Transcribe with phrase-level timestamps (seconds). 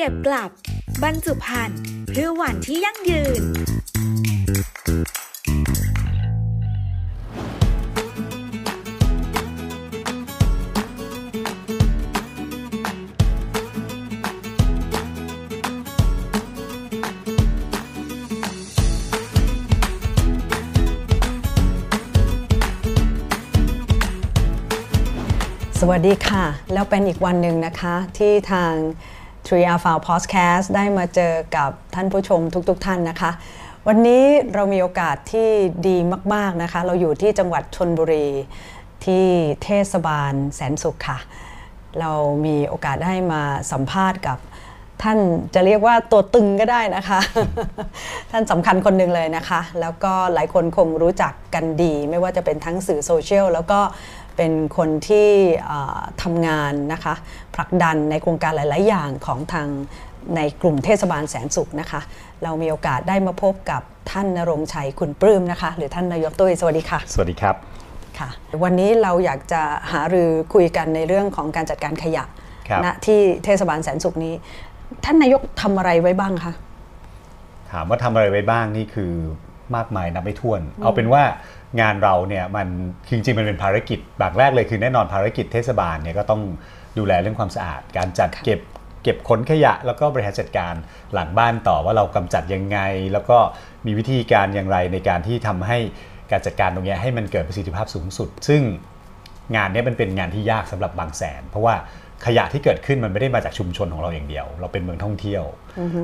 [0.00, 0.50] เก็บกลับ
[1.02, 1.78] บรรจุภัณฑ์
[2.08, 3.42] เพื่อวันที่ยั่งยืน
[25.80, 28.74] สวัสดีค่ะ แล้วเป็นอีกวันหนึ่งนะคะที่ทาง
[29.48, 33.30] t r i a f a l Podcast ได้มาเจอกับท่านผู้ชมทุกๆทท่านนะคะ
[33.86, 34.24] วันนี้
[34.54, 35.48] เรามีโอกาสที่
[35.88, 35.96] ดี
[36.34, 38.26] มากๆนะคะ เราอยู่ที่จังหวัดชนบุรี
[39.04, 39.26] ที่
[39.64, 41.18] เทศบาลแสนสุขค่ะ
[42.00, 42.12] เรา
[42.46, 44.38] มีโอกาสได้มาสัมภาษณ์กับ
[45.02, 45.18] ท่าน
[45.54, 47.20] จะเรียกว่าตัวตึงก็ได้นะคะ
[48.30, 53.80] ท่านสำคัญคนหนึ่งเลยนะคะ แล้วก็หลายคนคงรู้จักกันดี ไม่ว่าจะเป็นทั้งสื่อโซเชียลแล้วก็
[54.36, 55.30] เป็นคนที่
[56.22, 57.14] ทำงานนะคะ
[57.58, 59.68] ผลักดันในโครงการหลาย ๆ อย่างของทาง
[60.36, 62.00] ในกลุ่มเทศบาลแสนสุขนะคะ
[62.44, 67.56] เรามีโอกาสได้มาพบกับท่านนรงชัยคุณปลื้มนะคะ หรือท่านนายกตุ้ยสวัสดีค่ะ สวัสดีครับ
[68.18, 68.28] ค่ะ
[68.62, 72.24] วันนี้เราอยากจะหารือคุยกันในเรื่องของการจัดการขยะ
[72.68, 74.34] ครับณที่เทศบาลแสนสุขนี้
[75.04, 76.52] ท่านนายกทำอะไรไว้บ้างคะ
[77.72, 79.12] ถามว่าทำอะไรไว้บ้างนี่คือ
[79.76, 81.22] มากมายนับไม่ถ้วน เอาเป็นว่า
[81.80, 82.68] งานเราเนี่ยมัน
[83.10, 86.42] จริงๆมันเป็นภารกิจบางแรกเลยคือแน่นอนภารกิจเทศบาลเนี่ยก็ต้อง
[86.98, 88.60] ดูแลเรื่องความสะอาด การจัดค่ะเก็บ
[89.02, 90.74] เก็บขนขยะ แล้วก็บริหารจัดการ
[91.14, 92.78] หลังบ้านต่อว่าเรากำจัดยังไง
[93.12, 93.38] แล้วก็
[93.86, 95.78] มีวิธีการอย่างไรในการที่ทำให้
[96.30, 98.62] การจัดการตรงเนี้ยให้มันเกิดประสิทธิภาพสูงสุด ซึ่ง
[99.56, 101.74] งานเนี้ยมันเป็นงานที่ยากสำหรับบางแสน เพราะว่า
[102.26, 105.44] ขยะที่เกิดขึ้นมันไม่ได้มาจากชุมชนของเราอย่างเดียว เราเป็นเมืองท่องเที่ยว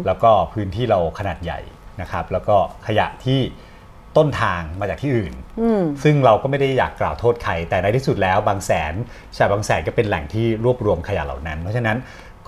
[0.07, 1.61] แล้วก็พื้นที่เราขนาดใหญ่
[2.01, 3.41] นะครับ แล้วก็ขยะที่
[4.17, 5.35] ต้นทางมาจากที่อื่น
[6.03, 8.95] ซึ่งเราก็ไม่ได้อยากกล่าวโทษใคร แต่ในที่สุดแล้วบางแสน
[9.37, 11.97] ชาวบางแสนก็เป็นแหล่งที่รวบรวมขยะเหล่านั้น เพราะฉะนั้น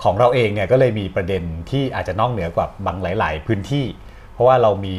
[0.03, 3.85] ของเราเองเนี่ยก็เลยมีประเด็นที่อาจจะนอกเหนือกว่าบางหลาย ๆ พื้นที่
[4.33, 4.97] เพราะว่าเรามี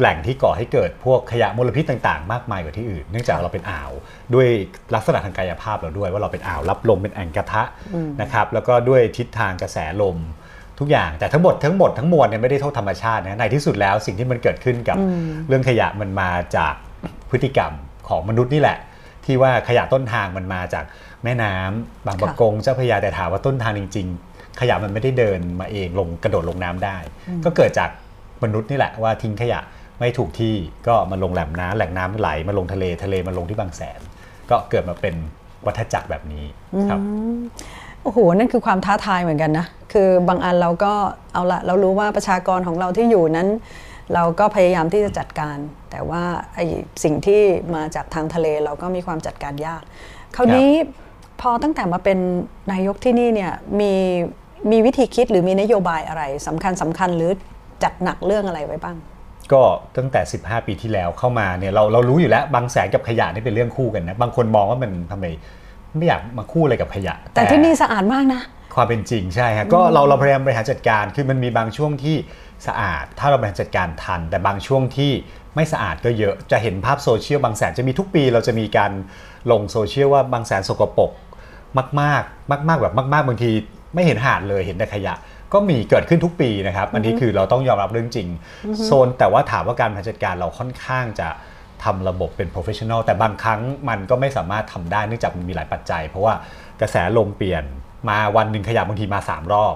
[0.00, 3.90] แหล่งที่ก่อให้เกิดพวกขยะมลพิษต่างๆ มากมายกว่าที่อื่น เนื่องจากเราเป็นอ่าว
[4.34, 4.48] ด้วย
[4.94, 7.62] ลักษณะทางกายภาพเราด้วย ว่าเราเป็นอ่าวรับลมเป็นแอ่งกระทะ
[8.22, 10.16] นะครับแล้วก็ด้วยทิศทางกระแสลม
[10.78, 14.98] ทุกอย่างแต่ทั้งหมดทั้งหมดทั้งมวลเนี่ยไม่ได้โทษธรรมชาตินะในที่สุดแล้วสิ่งที่มันเกิดขึ้นกับ
[15.48, 16.74] เรื่องขยะมันมาจาก
[17.30, 17.72] พฤติกรรม
[18.08, 18.78] ของมนุษย์นี่แหละ
[19.24, 20.84] ที่ว่าขยะต้นทางมันมาจาก
[21.24, 26.96] แม่น้ำบางปะกงเจ้าพระยาแต่ถามว่าต้นทางจริง ๆ ขยะมันไม่ได้เดินมาเองลงกระโดดลงน้ำได้
[27.44, 27.90] ก็เกิดจาก
[28.44, 29.60] มนุษย์นี่แหละว่าทิ้งขยะ
[30.00, 30.54] ไม่ถูกที่
[30.86, 34.00] ก็มาลงแหล่งน้ำแหล่งน้ำไหลมาลงทะเลทะเลมาลงที่บางแสน
[34.50, 35.14] ก็เกิดมาเป็น
[35.66, 36.44] วัฏจักรแบบนี้
[36.90, 40.92] ครับโอ้โหนั่นคือความท้าทายเหมือนกันนะคือบางอันเราก็
[41.34, 43.48] เอาละเรารู้ว่าประชากรของเราที่อยู่นั้น
[44.14, 45.56] เราก็พยายามที่จะจัดการ
[45.90, 46.22] แต่ว่า
[46.54, 46.64] ไอ้
[47.04, 47.42] สิ่งที่
[47.74, 49.82] มาจากทางทะเลเราก็มีความจัดการยาก
[50.36, 50.70] คราวนี้
[51.40, 52.18] พอตั้งแต่มาเป็น
[52.72, 53.92] นายกที่นี่เนี่ยมี
[54.70, 57.30] มีวิธีคิดหรือมีนโยบายอะไรสำคัญสำคัญหรือ
[57.82, 58.96] จัดหนักเรื่องอะไรไว้บ้าง
[59.52, 59.62] ก็
[59.96, 65.26] ตั้งแต่ 15 ปีที่แล้วเข้ามาเนี่ยเราเรารู้อยู่แล้วบางแสนกับขยะนี่เป็นเรื่องคู่กันนะบางคนมองว่ามันทำไม
[65.96, 68.42] ไม่อยากมาคู่อะไรกับขยะ แต่ที่นี่สะอาดมากนะ
[68.74, 72.16] ความเป็นจริงใช่ฮะก็เราเราพยายามบริหารจัดการคือมันมีบางช่วงที่
[72.66, 75.12] สะอาด ถ้าเราบริหารจัดการทัน แต่บางช่วงที่
[75.54, 78.92] ไม่สะอาดก็เยอะจะเห็นภาพโซเชียลบางแสนจะมีทุกปี เราจะมีการ
[79.50, 81.10] ลงโซเชียลว่าบางแสนสกปรก
[82.00, 83.50] มากๆ มากๆแบบมาก ๆ บางที
[83.94, 85.14] ไม่เห็นหาดเลยเห็นแต่ขยะ
[85.52, 88.28] ก็มีเกิดขึ้นทุกปีนะครับอันนี้คือเราต้องยอมรับเรื่องจริง
[88.84, 91.28] โซนแต่ว่าถามว่าการบริหารจัดการเราค่อนข้างจะ
[91.84, 96.34] ทำระบบเป็น professional แต่บางครั้งมันก็ไม่สามารถทำได้เนื่องจากมันมีหลายปัจจัย เพราะว่า
[96.80, 97.64] กระแสลมเปลี่ยน
[98.08, 99.74] มาวันหนึ่งขยะบางทีมา 3 รอบ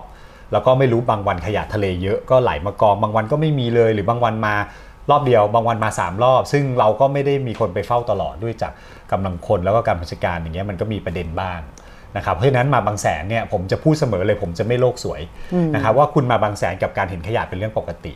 [0.53, 4.55] แล้วก็ไม่รู้บางวันขยะทะเลเยอะก็ไหลมากองบางวันก็ไม่มีเลย หรือบางวันมา
[5.11, 8.73] รอบเดียวบางวันมา 3 รอบ ซึ่งเราก็ไม่ได้มีคนไปเฝ้าตลอดด้วยจาก
[9.13, 11.61] กำลังคนแล้วก็การบริหารจัดการอย่างเงี้ยมันก็มีประเด็นบ้าง
[12.17, 15.21] นะครับเพราะฉะนั้นมาบางแสนเนี่ยผมจะพูดเสมอเลยผมจะไม่โลกสวย
[15.75, 18.13] นะครับว่าคุณมาบางแสนกับการเห็นขยะเป็นเรื่องปกติ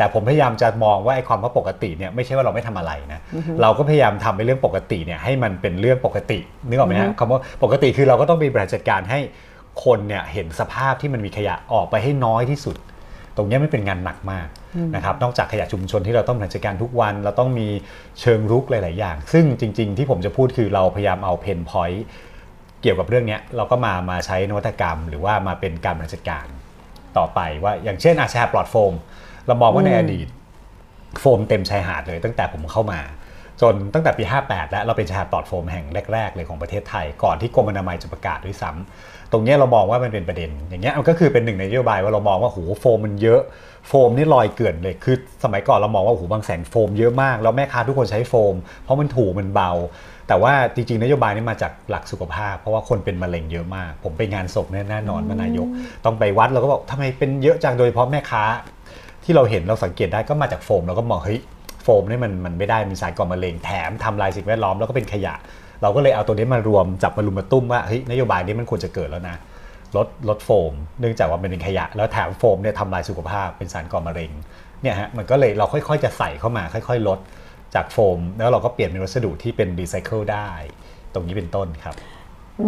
[0.00, 3.20] แต่ผมพยายามจะมองว่าไอ้ความว่าปกติเนี่ยไม่ใช่ว่าเราไม่ทำอะไรนะ
[3.62, 6.38] เราก็พยายามทำเป็นเรื่องปกติเนี่ยให้มันเป็นเรื่องปกติ
[6.68, 9.20] นึกออกไหมฮะคำว่าปกติคือเราก็ต้องมีบริหารจัดการให้
[9.84, 12.76] คนเนี่ยเห็นสภาพที่มันมีขยะออกไปให้น้อยที่สุด
[13.36, 14.48] ตรงเนี้ยไม่เป็นงานหนักมาก
[14.94, 17.68] นะครับนอกจากขยะชุมชนที่เราต้องบริหารจัดการทุกวัน เราต้องมี
[18.20, 22.04] เชิงรุกหลาย ๆ อย่าง ซึ่งจริง ๆ ที่ผมจะพูดคือเราพยายามเอาเพนพอยต์
[22.82, 26.46] เกี่ยวกับเรื่องเนี้ยเราก็มามาใช้นวัตกรรม หรือว่ามาเป็นการบริหารจัดการ
[27.18, 28.92] ต่อไปว่าอย่างเช่นอาแชร์ปลอดโฟม
[29.50, 30.28] เรามองว่าในอดีต
[31.20, 33.00] โฟมเต็มชายหาดเลย ตั้งแต่ผมเข้ามา
[33.60, 43.40] จนตั้งแต่ปี 58 แล้วเราเป็นชาติปลอดโฟมแห่งแรก ๆ เลยของประเทศไทย ก่อนที่กรมอนามัยจะประกาศด้วยซ้ำตรงเนี้ยเรามองว่ามันเป็นประเด็น อย่างเงี้ยมันก็คือเป็นหนึ่งในนโยบายว่าเรามองว่าโหโฟมมันเยอะ
[43.88, 49.70] โฟมนี่ลอยเกลื่อนเลย คือสมัยก่อนเรามองว่าโหบางแสนโฟมเยอะมาก แล้วแม่ค้าทุกคนใช้โฟม เพราะมันถูกมันเบา
[50.28, 55.68] แต่ว่าจริงๆ นโยบายนี้มาจากหลักสุขภาพ เพราะว่าคนเป็นมะเร็งเยอะมาก ผมไปงานศพเนี่ยแน่นอนมานายก
[56.04, 58.44] ต้องไปวัดเราก็บอกทำไมเป็นเยอะจังโดยเฉพาะแม่ค้า
[59.30, 61.40] ที่เราเห็นเราสังเกตได้ก็มาจากโฟมเราก็มองเฮ้ย
[61.82, 65.34] โฟมนี่มันมันไม่ได้มีสารก่อมะเร็งแถมทำลายสิ่งแวดล้อมแล้วก็เป็นขยะ
[65.82, 69.36] เราก็เลยเอาตัวนี้มารวมจับมารุมมาตุ้มว่าเฮ้ยนโยบายนี้มันควรจะเกิดแล้วนะ
[69.96, 74.30] ลดลดโฟม เนื่องจากว่ามันเป็นขยะ แล้วแถมโฟมเนี่ยทำลายสุขภาพเป็นสารก่อมะเร็ง
[74.82, 77.18] เนี่ยฮะมันก็เลยเราค่อยๆ จะใส่เข้ามาค่อย ๆ ลด
[77.74, 80.50] จากโฟม แล้วเราก็เปลี่ยนเป็นวัสดุที่เป็นรีไซเคิลได้
[81.14, 81.94] ตรงนี้เป็นต้นครับ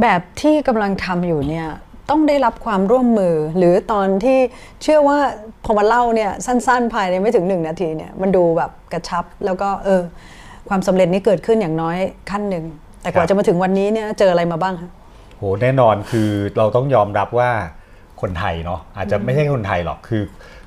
[0.01, 1.69] แบบที่กำลังทำอยู่เนี่ย
[2.13, 4.39] ต้องได้รับความร่วมมือ หรือตอนที่
[4.83, 5.19] เชื่อว่า
[5.65, 10.03] พอมาเล่าเนี่ยสั้น ๆ ภายในไม่ถึงหนึ่งนาทีเนี่ยมันดูแบบกระชับแล้วก็เออ
[10.69, 11.97] ความสำเร็จนี้เกิดขึ้นอย่างน้อย
[12.31, 12.65] ขั้นหนึ่ง
[13.03, 14.91] แต่กว่าจะมาถึงวันนี้เนี่ยเจออะไรมาบ้างคะ
[15.39, 17.51] โหแน่นอนคือเราต้องยอมรับว่า
[18.21, 20.23] คนไทยเนาะอาจจะไม่ใช่คนไทยหรอกคือ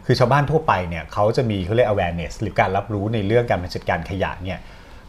[0.05, 4.59] คือชาวบ้านทั่วไปเนี่ยเขาจะมีเขาเรียก awareness หรือการรับรู้ในเรื่องการจัดการขยะเนี่ย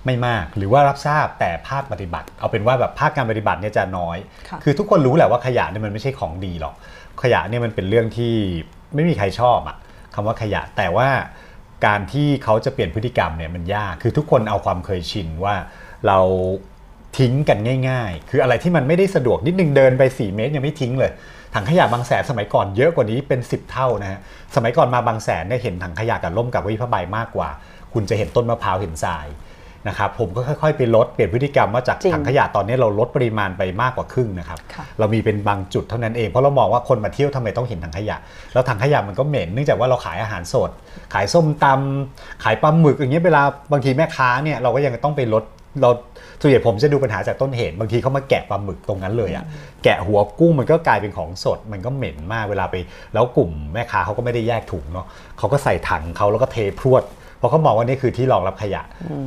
[0.06, 4.16] ไม่มาก หรือว่ารับทราบแต่ภาคปฏิบัติ เอาเป็นว่าแบบภาคการปฏิบัติเนี่ยจะน้อย
[4.48, 6.74] ค่ะคือทุกคนรู้แหละว่าขยะเนี่ยมันไม่ใช่ของดีหรอก
[7.22, 8.34] ขยะเนี่ยมันเป็นเรื่องที่
[8.94, 9.76] ไม่มีใครชอบอะ
[10.14, 11.08] คำว่าขยะแต่ว่า
[11.86, 15.54] การที่เขาจะเปลี่ยนพฤติกรรมเนี่ยมันยาก คือทุกคนเอาความเคยชินว่า
[16.06, 16.18] เรา
[17.18, 21.12] ทิ้งกันง่ายๆ คืออะไรที่มันไม่ได้สะดวกนิดนึงเดินไป 4 เมตรยังไม่ทิ้งเลย
[21.54, 24.20] ถังขยะบางแสนสมัยก่อนเยอะกว่านี้เป็น 10 เท่านะฮะ
[24.56, 27.48] สมัยก่อนมาบางแสนเนี่ยเห็นถังขยะกับร่มกับวิผ้าใบมากกว่า
[27.92, 29.26] คุณจะเห็นต้นมะพร้าวเห็นทราย
[29.88, 38.16] นะครับผมก็ค่อยๆไปลดเปลี่ยนพฤติกรรมว่าจากจริงถังขยะตอนนี้เราลดปริมาณไปมากกว่าครึ่งนะครับค่ะเรามีเป็นบางจุดเท่านั้นเองเพราะเรามองว่าคนมาเที่ยวทำไมต้องเห็นถังขยะ
[38.52, 40.70] แล้วถังขยะมันก็เหม็นเนื่องจากว่าเราขายอาหารสด
[41.14, 43.42] ขายส้มตำขายปลาหมึกอย่างเงี้ยเวลา
[43.72, 45.44] บางทีแม่ค้าเนี่ยเราก็ยังต้องไปลด
[45.82, 45.90] เรา
[46.40, 49.44] ส่วนใหญ่ผมจะดูปัญหาจากต้นเหตุบางทีเขามาแกะปลาหมึกตรงนั้นเลยอะ
[49.84, 52.74] แกะหัวกุ้งมันก็กลายเป็นของสด มันก็เหม็นมากเวลาไป
[53.14, 55.06] แล้วกลุ่มแม่ค้าเขาก็ไม่ได้แยกถุงเนาะ
[55.38, 57.02] เขาก็ใส่ถังเขาแล้วก็เทพรวด
[57.38, 58.82] เพราะเขามองว่านี่คือที่รองรับขยะ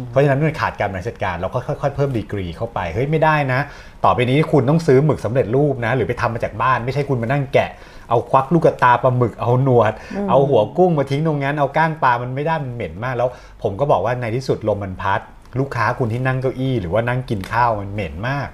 [0.09, 3.59] เพราะฉะนั้นมันขาดการบริหารจัดการเราก็ค่อยๆเพิ่มดีกรีเข้าไปเฮ้ยไม่ได้นะ
[4.05, 7.69] ต่อไปนี้คุณต้องซื้อหมึกสำเร็จรูปนะ หรือไปทำมาจากบ้านไม่ใช่คุณมานั่งแกะ
[8.09, 9.93] เอาควักลูกตาปลาหมึกเอาหนวด
[10.29, 13.29] เอาหัวกุ้งมาทิ้งตรงนั้นเอาก้างปลามันไม่ได้มันเหม็นมากแล้ว
[13.63, 15.19] ผมก็บอกว่าในที่สุดลมมันพัด
[15.59, 18.47] ลูกค้าคุณที่นั่งเก้าอี้ หรือว่านั่งกินข้าวมันเหม็นมาก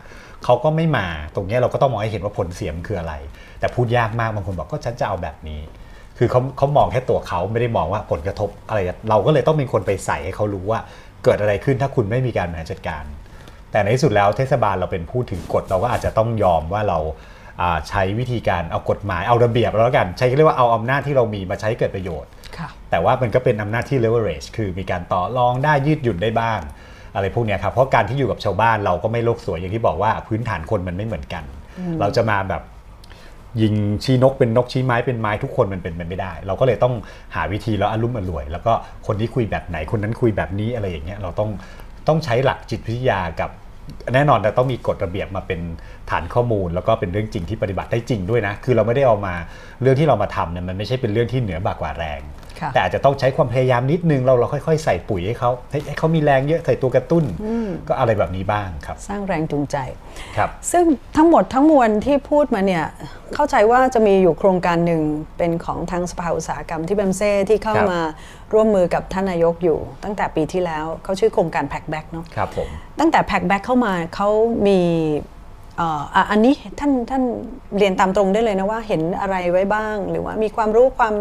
[0.43, 3.13] เขาก็ไม่มาตรงเนี้ยเราก็ต้องมองให้เห็นว่าผลเสียมันคืออะไร
[3.59, 5.61] แต่พูดยากมากบางคนบอกก็ฉันจะเอาแบบนี้
[6.17, 8.79] คือเขาเขามองแค่ตัวเขาไม่ได้มองว่าผลกระทบอะไร
[9.09, 10.79] เราก็เลยต้องเป็นคนไปใส่ให้เขารู้ว่า
[11.23, 13.03] เกิดอะไรขึ้นถ้าคุณไม่มีการบริหารจัดการ
[13.71, 16.99] แต่ในที่สุดแล้วเทศบาลเราเป็นผู้ถือกฎเราก็อาจจะต้องยอมว่าเรา
[17.61, 26.59] อ่าใช้วิธีการเอากฎหมายเอาระเบียบแล้วกัน ใช้เรียกว่าเอาอำนาจที่เรามีมาใช้ให้เกิดประโยชน์ค่ะแต่ว่ามันก็เป็นอำนาจที่ leverage คือมีการต่อรองได้ยืดหยุ่นได้บ้าง
[27.15, 31.43] อะไรพวกเนี้ยครับเพราะการที่อยู่กับชาวบ้านเราก็ไม่โลกสวยอย่างที่บอกว่าพื้นฐานคนมันไม่เหมือนกัน
[31.99, 32.61] เราจะมาแบบ
[33.61, 33.73] ยิง
[34.03, 36.93] ชี้นกเป็นนกชี้ไม้เป็นไม้ทุกคนมันเป็นไปไม่ได้ เราก็เลยต้อง
[37.35, 38.73] หาวิธีแล้วอารมณ์อร่วย แล้วก็
[39.07, 41.49] คนที่คุยแบบไหนคนนั้นคุยแบบนี้อะไรอย่างเงี้ยเราต้อง
[42.07, 43.49] ต้องใช้หลักจิตวิทยากับ
[44.13, 45.59] แน่นอนแต่ต้องมีกฎระเบียบมาเป็น
[46.09, 49.35] ฐานข้อมูล แล้วก็เป็นเรื่องจริงที่ปฏิบัติได้จริงด้วยนะ คือเราไม่ได้เอามา
[49.81, 52.21] เรื่องที่เรามาทำเนี่ยมันไม่ใช่เป็นเรื่องที่เหนือบากกว่าแรง
[52.73, 57.23] แต่อาจจะต้องใช้ความพยายามนิดนึงเราเราค่อย ๆ ใส่ปุ๋ยให้เขาให้ให้เขามีแรงเยอะใส่ตัวกระตุ้น
[57.87, 59.77] ก็อะไรแบบนี้บ้างครับ สร้างแรงจูงใจ
[60.37, 60.85] ครับ ซึ่ง
[61.17, 62.85] ทั้งหมดทั้งมวลที่พูดมาเนี่ย
[63.35, 65.01] เข้าใจว่าจะมีอยู่โครงการหนึ่ง
[65.37, 67.99] เป็นของทางสภาอุตสาหกรรมที่เบมเซ่ที่เข้าครับมา
[68.53, 72.69] ร่วมมือกับท่านนายกอยู่ ตั้งแต่ปีที่แล้วเขาชื่อโครงการแพ็กแบ็กเนาะครับผม
[72.99, 74.29] ตั้งแต่แพ็กแบ็กเข้ามาเขา
[74.67, 74.79] มี
[75.77, 77.23] เอ่ออะอันนี้ท่านท่าน
[77.77, 81.13] เรียนตามตรงได้เลยนะว่าเห็นอะไรไว้บ้าง หรือว่ามีความรู้ความ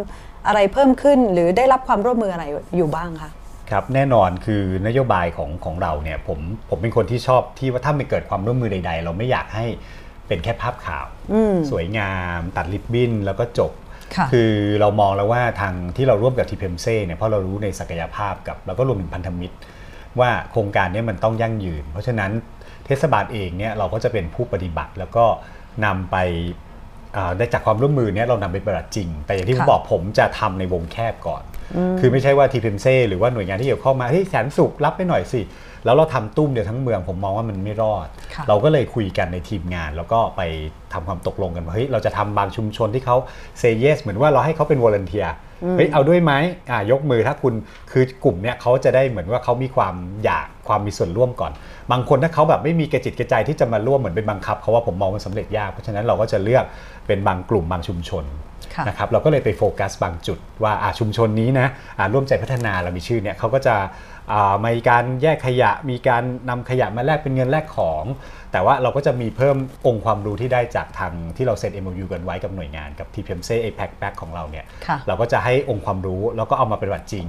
[0.46, 2.44] อะไรเพิ่มขึ้น หรือได้รับความร่วมมืออะไร
[2.76, 3.30] อยู่บ้างคะ
[3.70, 9.66] ครับแน่นอนคือนโยบายของของเราเนี่ยผมผมเป็นคนที่ชอบที่ว่าถ้าไม่เกิดความร่วมมือใด ๆ เราไม่อยากให้
[10.28, 11.06] เป็นแค่ภาพข่าว
[11.70, 13.72] สวยงามตัดริบบิ้นแล้วก็จบ
[14.16, 19.56] ค่ะคือเรามองแล้วว่าทางที่เราร่วมกับทีเพมเซ่เนี่ยเพราะเรารู้ในศักยภาพกับ แล้วก็รวมถึงพันธมิตร
[20.20, 22.30] ว่าโครงการเนี้มันต้องยั่งยืน เพราะฉะนั้น
[22.86, 25.24] เทศบาลเองเนี่ยเราก็จะเป็นผู้ปฏิบัติแล้วก็
[25.84, 26.73] นำไปอ่า
[27.38, 31.42] ได้จากความร่วมมือเนี่ยเรานำไปปฏิบัติจริง แต่อย่างที่ผมค่ะบอกผมจะทำในวงแคบก่อน
[32.00, 35.40] คือไม่ใช่ว่าทีเพมเซ่หรือว่าหน่วยงานที่เกี่ยวข้องมาเฮ้ยแสนสุขรับไปหน่อยสิ
[35.84, 40.42] แล้วเราทำตุ้มเดียวทั้งเมืองผมมองว่ามันไม่รอดค่ะเราก็เลยคุยกันในทีมงาน แล้วก็ไป
[40.92, 43.16] ทำความตกลงกันว่าเฮ้ยเราจะทำบางชุมชนที่เขา
[43.58, 45.26] เซเยสเหมือนว่าเราให้เขาเป็นวอร์เนเทีย
[45.76, 46.32] เฮ้ยเอาด้วยไหม
[46.70, 47.54] อ่ายกมือถ้าคุณ
[47.90, 49.94] คือกลุ่มเนี้ยเขาจะได้เหมือนว่าเขามีความ
[50.24, 51.52] อยากความมีส่วนร่วมก่อน
[51.92, 56.64] บางคนถ้าเขาแบบไม่มีกระจิตกระใจที่จะมาร่วมเหมือนเป็นบังคับเขาว่าผมมองมันสำเร็จยากเพราะฉะนั้นเราก็จะเลือก
[57.06, 58.24] เป็นบางกลุ่มบางชุมชน
[58.88, 61.66] นะครับเราก็เลยไปโฟกัสบางจุดว่าอะชุมชนนี้นะ
[61.98, 63.76] อะร่วมใจพัฒนาเรามีชื่อเนี่ยเขาก็จะ
[64.32, 68.04] อ่ามีการแยกขยะมีการนำขยะมาแลกเป็นเงินแลกของ
[68.52, 77.26] แต่ว่าเราก็จะมีเพิ่มองค์ความรู้ที่ได้จากทางที่เราเซ็น MOU กันไว้กับหน่วยงานกับ TPMC APEC Back ของเราเนี่ยค่ะเราก็จะให้องค์ความรู้แล้วก็เอามาปฏิบัติจริง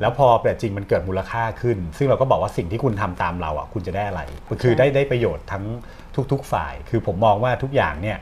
[0.00, 4.22] แล้วพอปฏิบัติจริงมันเกิดมูลค่าขึ้น ซึ่งเราก็บอกว่าสิ่งที่คุณทำตามเราอะคุณจะได้อะไร
[4.62, 5.64] คือได้ได้ประโยชน์ทั้ง
[6.32, 8.18] ทุก ๆ ฝ่าย คือผมมองว่าทุกอย่างเนี่ย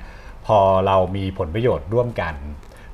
[0.46, 2.34] พอเรามีผลประโยชน์ร่วมกัน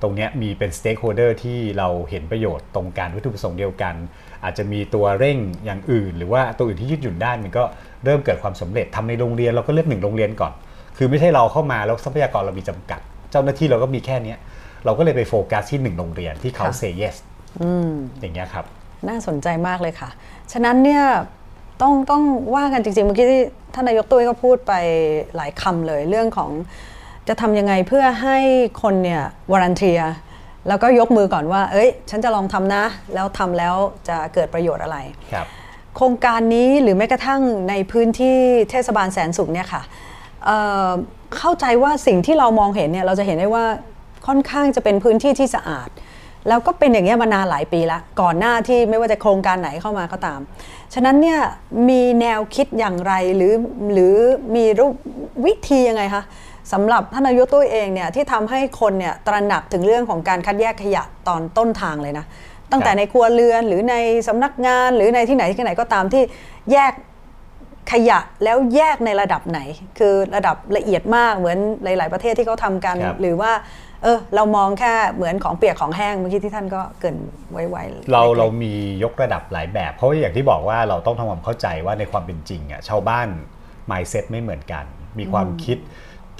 [0.02, 3.95] ตรงเนี้ยมีเป็น stakeholder ที่เราเห็นประโยชน์ตรงกันวัตถุประสงค์เดียวกัน
[4.45, 7.64] อาจจะมีตัวเร่งอย่างอื่น หรือว่าตัวอื่นที่ยืดหยุ่นได้มันก็
[8.05, 10.52] เริ่มเกิดความสำเร็จทำในโรงเรียนเราก็เลือกหนึ่งโรงเรียนก่อน
[10.97, 13.00] คือไม่ใช่เราเข้ามาแล้วทรัพยากรเรามีจำกัด
[13.31, 14.38] เจ้าหน้าที่เราก็มีแค่เนี้ย
[14.85, 17.17] เราก็เลยไปโฟกัสที่หนึ่งโรงเรียนที่เขาค่ะ say yes
[18.21, 18.64] อย่างเงี้ยครับ
[19.09, 20.11] น่าสนใจมากเลยค่ะ
[20.52, 21.05] ฉะนั้นเนี่ย
[21.83, 22.23] ต้องต้อง
[22.55, 23.43] ว่ากันจริงๆเมื่อกี้ที่
[23.75, 24.73] ท่านนายกตุ้ยก็พูดไป
[25.37, 26.50] หลายคำเลยเรื่องของ
[27.28, 28.38] จะทำยังไงเพื่อให้
[28.82, 30.00] คนเนี่ยวารันเทีย
[30.68, 33.75] แล้วก็ยกมือก่อนว่า เอ้ย ฉันจะลองทำนะ แล้วทำแล้ว
[34.08, 34.99] จะเกิดประโยชน์อะไร
[35.32, 35.47] ครับ
[35.97, 38.37] โครงการนี้หรือแม้กระทั่งในพื้นที่
[38.70, 39.82] เทศบาลแสนสุขเนี่ยค่ะ
[40.44, 40.58] เอ่
[40.88, 40.90] อ
[41.38, 43.64] เข้าใจว่าสิ่งที่เรามองเห็นเนี่ยเราจะเห็นได้ว่า
[44.26, 45.88] ค่อนข้างจะเป็นพื้นที่ที่สะอาด
[46.49, 50.40] แล้วก็เป็นอย่างเงี้ยมานานหลายปีแล้วก่อนหน้าที่ไม่ว่าจะโครงการไหนเข้ามาก็ตาม
[50.94, 51.40] ฉะนั้นเนี่ย
[51.88, 53.54] มีแนวคิดอย่างไรหรือ
[53.92, 54.14] หรือ
[54.54, 54.94] มีรูป
[55.44, 56.25] วิธียังไงคะ
[56.72, 62.25] สำหรับท่านนายกตุ้ยเองเนี่ยที่ทำให้คนเนี่ยตระหนักถึงเรื่องของการคัดแยกขยะตอนต้นทางเลยนะ
[62.72, 63.94] ตั้งแต่ครับในครัวเรือนหรือใน
[64.28, 66.22] สำนักงานหรือในที่ไหนที่ไหนก็ตามที่
[66.72, 66.92] แยก
[67.92, 69.60] ขยะแล้วแยกในระดับไหน
[69.98, 73.52] คือระดับละเอียดมากเหมือนหลาย ๆ ประเทศที่เขาทำกันครับหรือว่า
[74.02, 77.16] เออเรามองแค่เหมือนของเปียกของแห้งเมื่อกี้ที่ท่านก็เกริน
[77.52, 78.72] ไว้ๆเราล็กๆเรามี
[79.02, 83.28] ยกระดับหลายแบบ เพราะว่าอย่างที่บอกว่าเราต้องทำความเข้าใจว่าในความเป็นจริงอะชาวบ้าน
[83.90, 84.84] mindset ไม่เหมือนกัน
[85.18, 85.78] มีความคิด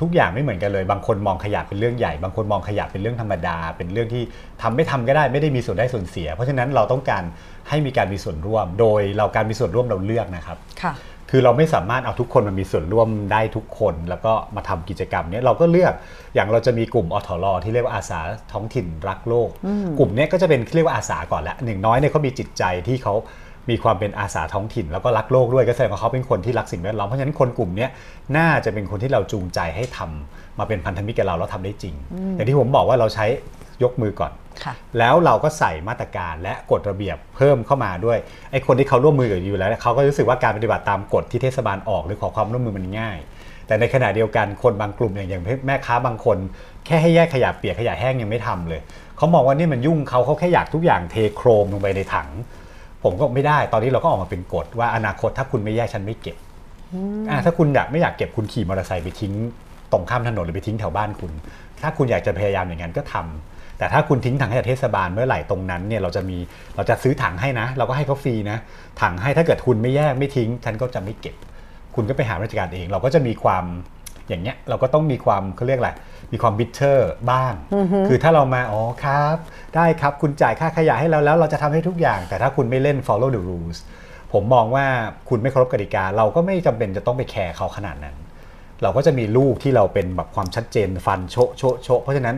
[0.01, 4.23] ทุกอย่างไม่เหมือนกันเลย บางคนมองขยะเป็นเรื่องใหญ่ บางคนมองขยะเป็นเรื่องธรรมดา เป็นเรื่องที่
[4.63, 7.23] ทำไม่ทำก็ได้ไม่ได้มีส่วนได้ส่วนเสีย เพราะฉะนั้นเราต้องการ
[7.69, 10.95] ให้มีการมีส่วนร่วม โดยเราการมีส่วนร่วมเราเลือกนะครับค่ะ
[11.31, 15.93] คือเราไม่สามารถเอาทุกคนมามีส่วนร่วมได้ทุกคน แล้วก็มาทำกิจกรรมเนี้ยเราก็เลือก
[16.35, 18.21] อย่างเราจะมีกลุ่มอทรที่เรียกว่าอาสา
[18.53, 19.49] ท้องถิ่นรักโลก
[19.99, 23.15] กลุ่มเนี้ยก็จะเป็นเรียกว่าอาสาก่อนละหนึ่งน้อยเนี่ยเขามีจิตใจที่เขา
[23.71, 27.91] มีความเป็นอาสาท้องถิ่น แล้วก็รักโลกด้วยก็แสดงว่าเขาเป็นคนที่รักสิ่งแวดล้อมเพราะฉะนั้นคนกลุ่มเนี้ย
[28.37, 31.95] น่าจะเป็นคนที่เราจูงใจให้ทำมาเป็นพันธมิตรกับเราแล้วทำได้จริง
[32.35, 33.27] อย่างที่ผมบอกว่าเราใช้
[33.83, 34.33] ยกมือก่อน
[34.65, 38.19] ค่ะแล้วเราก็ใส่มาตรการและกฎระเบียบเพิ่มเข้ามาด้วย
[38.53, 43.19] ไอ้คนที่เขาร่วมมือกับอยู่แล้วเนี่ยเขาก็รู้สึกว่าการปฏิบัติตามกฎที่เทศบาลออกหรือขอความร่วมมือมันง่าย
[43.67, 46.39] แต่ในขณะเดียวกันคนบางกลุ่มอย่างอย่างแม่ค้าบางคน
[46.87, 48.81] แค่ให้แยกขยะเปียกขยะแห้งยังไม่ทำเลย
[49.17, 52.29] เขามองว่านี่มันยุ่งเขาเขาแค่อยากทุกอย่างเทโครมลงไปในถัง
[53.05, 56.37] ผมก็ไม่ได้ ตอนนี้เราก็ออกมาเป็นกฎว่าอนาคตถ้าคุณไม่แยกฉันไม่เก็บ
[57.31, 59.33] อ่าถ้าคุณอยากไม่อยากเก็บคุณขี่มอเตอร์ไซค์ไปทิ้ง
[59.93, 61.33] ตรงข้ามถนนหรือไปทิ้งแถวบ้านคุณ
[61.83, 66.39] ถ้าคุณอยากจะพยายามอย่างนั้นก็ทำแต่ถ้าคุณทิ้งถังขยะเทศบาลเมื่อไหร่ตรงนั้นเนี่ยเราจะมี
[66.77, 68.59] เราจะซื้อถังให้นะ เราก็ให้เขาฟรีนะ
[69.03, 71.35] ถังให้ถ้าเกิดคุณไม่แยกไม่ทิ้ง ฉันก็จะไม่เก็บ
[71.95, 73.65] คุณก็ไปหาราชการเอง เราก็จะมีความ
[74.29, 75.91] อย่างเงี้ยเราก็ต้องมีความเขาเรียกอะไร
[76.33, 77.53] มีความ bitter บ้าง
[78.09, 79.37] คือถ้าเรามา อ๋อครับ
[79.77, 83.79] ได้ครับคุณจ่ายค่าขยะให้เราแล้วเราจะทำให้ทุกอย่าง แต่ถ้าคุณไม่เล่น follow the rules
[84.33, 84.87] ผมมองว่า
[85.29, 88.17] คุณไม่เคารพกติกา เราก็ไม่จำเป็นจะต้องไปแคร์เขาขนาดนั้น
[88.83, 92.37] เราก็จะมีลูกที่เราเป็นแบบความชัดเจนฟันโชะโชะโชะเพราะฉะนั้น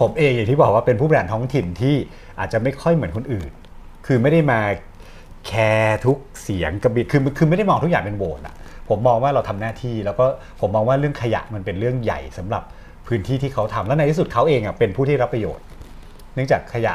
[0.00, 1.96] ผมเองอย่างที่บอกว่าเป็นผู้บริหารท้องถิ่นที่
[2.38, 3.50] อาจจะไม่ค่อยเหมือนคนอื่น
[4.06, 4.60] คือไม่ได้มา
[5.46, 8.54] แคร์ทุกเสียงกระบิดคือคือไม่ได้มองทุกอย่างเป็นโหวตอะ
[8.88, 10.24] ผมมองว่าเราทำหน้าที่แล้วก็
[10.60, 12.62] ผมมองว่าเรื่องขยะมันเป็นเรื่องใหญ่สำหรับ
[13.12, 15.64] พื้นที่ที่เขาทำแล้วในที่สุดเขาเองอะเป็นผู้ที่รับประโยชน์
[16.34, 16.94] เนื่องจากขยะ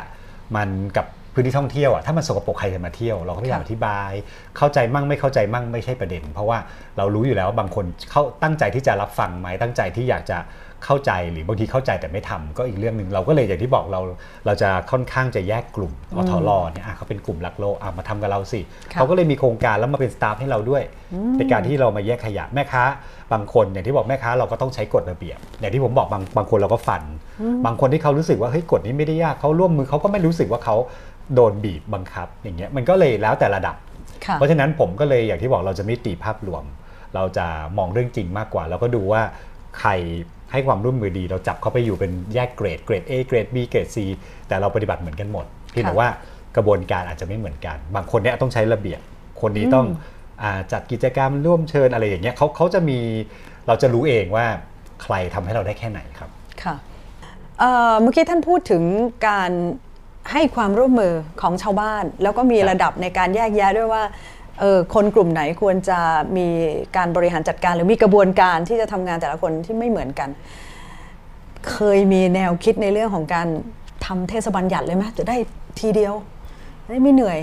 [0.56, 4.12] มันกับพื้นที่ท่องเที่ยวอะถ้ามันสกปรกใครจะมาเที่ยวเราก็พยายามอธิบาย
[4.58, 6.58] เข้าใจมั่งไม่เข้าใจมั่งไม่ใช่ประเด็น เพราะว่า
[6.98, 10.38] เรารู้อยู่แล้วบางคนเขาตั้งใจที่จะรับฟังไหมตั้งใจที่อยากจะ
[10.86, 14.02] เข้าใจหรือบางทีเข้าใจแต่ไม่ทำก็อีกเรื่องหนึ่งเราก็เลยอย่างที่บอกเรา
[14.46, 18.60] เราจะค่อนข้างจะแยกกลุ่มอทรเนี่ยอะเขาเป็นกลุ่มรักโลกอะมาทำกับเราสิ
[18.92, 20.84] ค่ะเขาก็เลยมีโครงการแล้วมาเป็นสตาฟให้เราด้วย
[21.38, 22.84] ในการที่เรามาแยกขยะแม่ค้า
[23.34, 27.04] บางคนอย่างที่บอกแม่ค้าเราก็ต้องใช้กฎระเบียบ อย่างที่ผมบอกบางบางคนเราก็ฟัน
[27.66, 30.76] บางคนที่เขารู้สึกว่าเฮ้ยกฎนี้ไม่ได้ยากเขาร่วมมือเขาก็ไม่รู้สึกว่าเขา
[31.36, 33.76] โดนบีบบังคับ อย่างเงี้ยมันก็เลยแล้วแต่ระดับ
[34.26, 36.64] ค่ะเพราะฉะนั้นผมก็เลยอย่างที่บอกเราจะไม่ตีภาพรวม
[37.16, 37.46] เราจะ
[37.78, 39.22] มองเรื่องจริงมากกว่า แล้วก็ดูว่า
[39.80, 39.92] ใคร
[40.52, 43.98] ให้ความร่วมมือดี เราจับเขาไปอยู่เป็นแยกเกรดเกรด A เกรด B เกรด C
[44.48, 46.10] แต่เราปฏิบัติเหมือนกันหมดเพียงแต่ค่ะว่า
[46.56, 49.02] กระบวนการอาจจะไม่เหมือนกัน บางคนเนี่ยต้องใช้ระเบียบ
[49.42, 49.88] คนนี้ต้อง
[50.44, 53.00] อาจัดกิจกรรมร่วมเชิญอะไรอย่างเงี้ยเขาเขาจะมี
[53.68, 54.46] เราจะรู้เองว่า
[55.04, 56.30] ใครทำให้เราได้แค่ไหนครับ
[56.64, 56.76] ค่ะ
[57.60, 58.84] เอ่อเมื่อกี้ท่านพูดถึง
[59.28, 59.52] การ
[60.32, 64.04] ให้ความร่วมมือของชาวบ้าน แล้วก็มีครับระดับในการแยกแยะด้วยว่า
[64.60, 66.00] เออคนกลุ่มไหนควรจะ
[66.38, 66.48] มี
[66.98, 70.30] การบริหารจัดการ หรือมีกระบวนการที่จะทำงานแต่ละคนที่ไม่เหมือนกัน
[71.72, 73.48] เคยมีแนวคิดในเรื่องของการ
[74.06, 75.38] ทำเทศบัญญัติเลยไหมจะได้
[75.80, 76.14] ทีเดียว
[76.90, 77.40] ได้ไม่เหนื่อย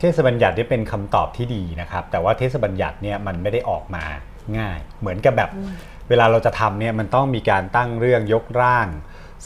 [0.00, 4.04] เทศบัญญัตินี่เป็นคำตอบที่ดีนะครับ แต่ว่าเทศบัญญัติเนี่ยมันไม่ได้ออกมา
[4.58, 5.50] ง่าย เหมือนกับแบบ
[6.08, 8.86] เวลาเราจะทำเนี่ยมันต้องมีการตั้งเรื่องยกร่าง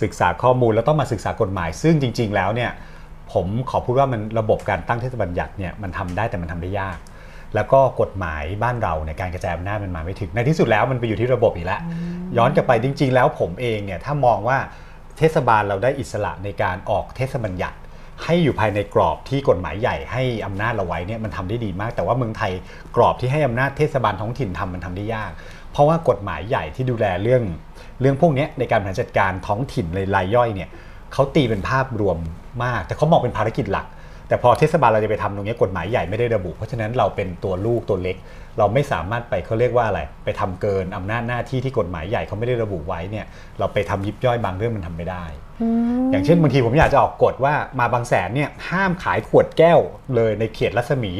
[0.02, 2.70] ศึกษาข้อมูลแล้วต้องมาศึกษากฎหมาย ซึ่งจริง ๆ แล้วเนี่ย
[3.32, 6.98] ผมขอพูดว่ามันระบบการตั้งเทศบัญญัติเนี่ยมันทำได้แต่มันทำได้ยาก
[7.54, 11.80] แล้วก็กฎหมายบ้านเราในยการกระจายอำนาจมันมาไม่ถึง ในที่สุดแล้วมันไปอยู่ที่ระบบอีกแล้ว
[12.36, 14.58] ย้อนกลับไปจริง ๆ แล้วผมเองเนี่ยถ้ามองว่า
[15.18, 17.76] เทศบาลเราได้อิสระในการออกเทศบัญญัติ
[18.24, 22.52] ให้อยู่ภายในกรอบที่กฎหมายใหญ่ให้อำนาจเราไว้เนี่ยมันทำได้ดีมาก แต่ว่าเมืองไทย
[22.96, 25.30] กรอบที่ให้อำนาจเทศบาลท้องถิ่นทำมันทำได้ยาก
[25.72, 27.42] เพราะว่ากฎหมายใหญ่ที่ดูแลเรื่อง
[28.00, 30.68] เรื่องพวกเนี้ยในการบริหารจัดการท้องถิ่นในรายย่อยเนี่ย
[31.12, 32.18] เขาตีเป็นภาพรวม
[32.64, 33.86] มาก แต่เขามองเป็นภารกิจหลัก
[34.28, 38.16] แต่พอเทศบาลเราจะไปทำตรงเนี้ยกฎหมายใหญ่ไม่ได้ระบุ เพราะฉะนั้นเราเป็นตัวลูกตัวเล็ก
[38.58, 43.26] เราไม่สามารถไปเขาเรียกว่าอะไร ไปทำเกินอำนาจหน้าที่ที่กฎหมายใหญ่เขาไม่ได้ระบุไว้เนี่ย
[43.58, 45.24] เราไปทำยิบย่อยบางเรื่องมันทำไม่ได้
[46.10, 49.78] อย่างเช่นบางทีผมอยากจะออกกฎว่ามาบางแสนเนี่ยห้ามขายขวดแก้ว
[50.14, 51.12] เลยในเขตรัศมี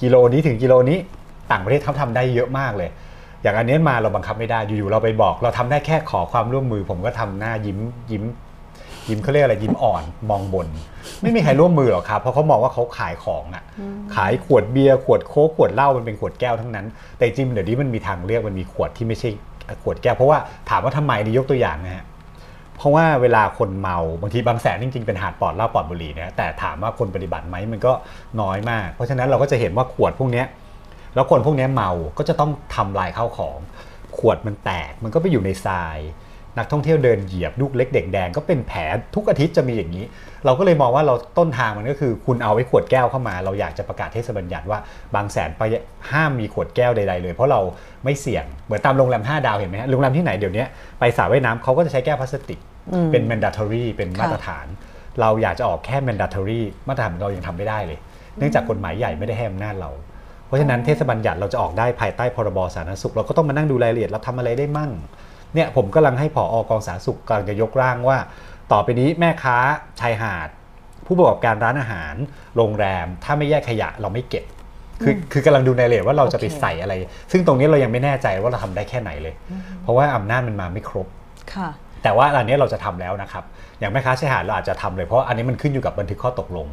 [0.00, 0.98] กิโลนี้ถึงกิโลนี้
[1.50, 2.90] ต่างประเทศเขาทำได้เยอะมากเลย
[3.42, 7.78] อย่างอันนี้มาเราบังคับไม่ได้อยู่ๆเราไปบอก เราทำได้แค่ขอความร่วมมือ ผมก็ทำหน้ายิ้ม
[8.10, 8.24] ยิ้ม
[9.08, 10.68] ยิ้มเขาเรียกอะไรยิ้มอ่อนมองบน
[11.22, 13.64] ไม่มีใครร่วมมือหรอกครับเพราะเขามองว่าเขาขายของอะ
[14.14, 19.28] ขายขวดเบียร์ขวดโค้กขวดเหล้ามันเป็นขวดแก้วทั้งนั้น แต่จริงเดี๋ยวนี้มันมีทางเลือกมันมีขวดที่ไม่ใช่
[19.82, 20.38] ขวดแก้วเพราะว่า
[20.70, 22.04] ถามว่าทำไมนี่ยกตัวอย่างนะฮะ
[22.76, 27.92] เพราะว่าเวลาคนเมาบางทีบางแสนจริงๆเป็นหาดปอดเหล้าปอดบุหรี่นะแต่ถามว่าคนปฏิบัติไหมมันก็
[28.40, 30.44] น้อยมาก เพราะฉะนั้นเราก็จะเห็นว่าขวดพวกนี้
[31.14, 33.58] แล้วคนพวกนี้เมาก็จะต้องทำลายข้าวของ
[34.18, 35.98] ขวดมันแตกมันก็ไปอยู่ในทราย
[36.58, 38.80] นักท่องเที่ยวเดินเหยียบลูกเล็กเด็กแดงก็เป็นแผล
[39.14, 40.04] ทุกอาทิตย์จะมีอย่างนี้
[40.44, 44.78] เราก็เลยมองว่าเราต้นทางมันก็คือคุณเอาไว้ขวดแก้วเข้ามา เราอยากจะประกาศเทศบัญญัติว่า
[45.14, 45.62] บางแสนไป
[46.12, 47.60] ห้ามมีขวดแก้วใดๆเลย เพราะเรา
[48.04, 50.64] ไม่เสี่ยงเหมือนตามโรงแรม 5 ดาวเห็นไหมฮะโรงแรมที่ไหนเดี๋ยวนี้
[51.00, 52.60] ไปสระว่ายน้ำเขาก็จะใช้แก้วพลาสติก
[53.12, 54.66] เป็น mandatory เป็นมาตรฐาน
[55.20, 57.98] เราอยากจะออกแค่ mandatory มาตรฐานเรายังทำไม่ได้เลย
[58.38, 59.90] เนื่องจากกฎหมายใหญ่ไม่ได้ให้อำนาจเรา
[60.46, 64.90] เพราะฉะนั้นเทศบัญญัติเราจะออกได้ภายใต้พรบสาธารณสุข เราก็ต้องมานั่งดูรายละเอียดเราทำอะไรได้มั่ง
[65.54, 68.18] เนี่ยผมกำลังให้ผออกองสาธารณสุขกำลังจะยกร่างว่า
[68.72, 69.56] ต่อไปนี้แม่ค้า
[70.00, 70.48] ชายหาด
[71.06, 72.14] ผู้ประกอบการร้านอาหาร
[72.56, 74.44] โรงแรม ถ้าไม่แยกขยะเราไม่เก็บ
[75.02, 76.94] คือคือกำลังดูในรายละเอียดว่าเราจะไปโอเคใส่อะไร
[77.32, 79.34] ซึ่งตรงนี้เรายังไม่แน่ใจว่าเราทำได้แค่ไหนเลย
[79.82, 81.06] เพราะว่าอำนาจมันมาไม่ครบ
[81.54, 81.68] ค่ะ
[82.02, 83.44] แต่ว่าอันนี้เราจะทำแล้วนะครับ
[83.78, 86.66] อย่างแม่ค้าชายหาดเราอาจจะทำเลยเพราะอันนี้มันขึ้นอยู่กับบันทึกข้อตกลง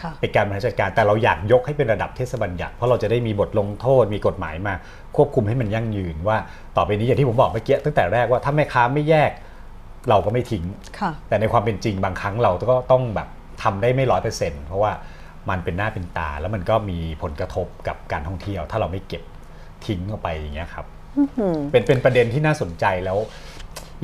[0.00, 4.74] ค่ะเป็นการบริหารจัดการ แต่เราอยากยกให้เป็นระดับเทศบัญญัติ เพราะเราจะได้มีบทลงโทษ มีกฎหมายมา
[5.16, 6.36] ควบคุมให้มันยั่งยืนว่า
[6.76, 9.30] ต่อไปนี้อย่างที่ผมบอกเมื่อกี้ตั้งแต่แรกว่าถ้าแม่ค้าไม่แยก
[10.08, 10.64] เราก็ไม่ทิ้ง
[10.98, 13.28] ค่ะแต่ในความเป็นจริงบางครั้งเราก็ต้องแบบ
[13.62, 14.92] ทำได้ไม่ร้อยเปอร์เซ็นต์เพราะว่า
[15.50, 19.22] มันเป็นหน้าเป็นตา แล้วมันก็มีผลกระทบกับการท่องเที่ยว ถ้าเราไม่เก็บ
[19.86, 20.86] ทิ้งออกไปอย่างเงี้ยครับ
[21.72, 23.18] เป็นเป็นประเด็นที่น่าสนใจแล้ว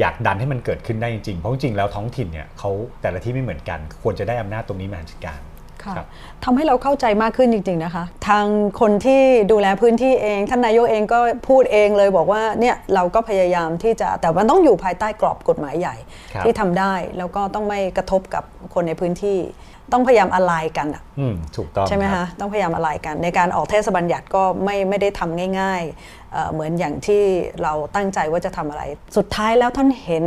[0.01, 2.71] อยากดันให้มันเกิดขึ้นได้จริงๆเพราะจริงๆแล้วท้องถิ่นเนี่ยเขา
[3.03, 5.41] แต่ละที่ไม่เหมือนกัน ควรจะได้อำนาจตรงนี้มาจัดการ
[5.85, 6.09] ค่ะครับ
[6.45, 8.47] ทำให้เราเข้าใจมากขึ้นจริง ๆ นะคะ ทาง
[8.81, 15.97] คนที่ดูแลพื้นที่เอง ท่านนายกเองก็พูดเองเลยบอกว่าเนี่ยเราก็พยายามที่จะแต่มันต้องอยู่ภายใต้กรอบกฎหมายใหญ่
[16.33, 19.39] ครับที่ทำได้แล้วก็ต้องไม่กระทบกับคนในพื้นที่
[19.93, 26.22] ต้องพยายามอะไรกันอะอืมถูกต้องใช่ไหมครัคะบต้องพยายามอะไรกัน ในการออกเทศบัญญัติก็ไม่ไม่ได้ทำง่าย ๆ
[26.53, 27.23] เหมือนอย่างที่
[27.63, 28.83] เราตั้งใจว่าจะทำอะไร
[29.17, 30.25] สุดท้ายแล้วท่านเห็น